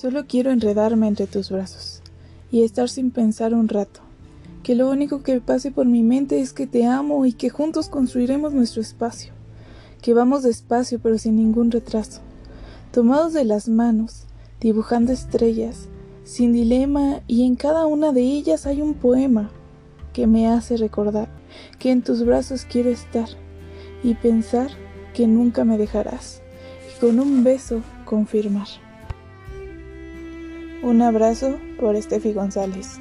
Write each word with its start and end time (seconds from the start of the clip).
Solo 0.00 0.26
quiero 0.28 0.52
enredarme 0.52 1.08
entre 1.08 1.26
tus 1.26 1.50
brazos 1.50 2.02
y 2.52 2.62
estar 2.62 2.88
sin 2.88 3.10
pensar 3.10 3.52
un 3.52 3.66
rato, 3.66 3.98
que 4.62 4.76
lo 4.76 4.88
único 4.88 5.24
que 5.24 5.40
pase 5.40 5.72
por 5.72 5.86
mi 5.86 6.04
mente 6.04 6.40
es 6.40 6.52
que 6.52 6.68
te 6.68 6.86
amo 6.86 7.26
y 7.26 7.32
que 7.32 7.50
juntos 7.50 7.88
construiremos 7.88 8.52
nuestro 8.52 8.80
espacio, 8.80 9.32
que 10.00 10.14
vamos 10.14 10.44
despacio 10.44 11.00
pero 11.00 11.18
sin 11.18 11.34
ningún 11.34 11.72
retraso, 11.72 12.20
tomados 12.92 13.32
de 13.32 13.44
las 13.44 13.68
manos, 13.68 14.26
dibujando 14.60 15.12
estrellas, 15.12 15.88
sin 16.22 16.52
dilema 16.52 17.20
y 17.26 17.44
en 17.44 17.56
cada 17.56 17.84
una 17.86 18.12
de 18.12 18.20
ellas 18.20 18.66
hay 18.66 18.80
un 18.80 18.94
poema 18.94 19.50
que 20.12 20.28
me 20.28 20.46
hace 20.46 20.76
recordar 20.76 21.28
que 21.80 21.90
en 21.90 22.02
tus 22.02 22.24
brazos 22.24 22.66
quiero 22.70 22.90
estar 22.90 23.30
y 24.04 24.14
pensar 24.14 24.70
que 25.12 25.26
nunca 25.26 25.64
me 25.64 25.76
dejarás 25.76 26.40
y 26.86 27.00
con 27.00 27.18
un 27.18 27.42
beso 27.42 27.80
confirmar. 28.04 28.68
Un 30.82 31.02
abrazo 31.02 31.58
por 31.78 31.96
Estefi 31.96 32.32
González. 32.32 33.00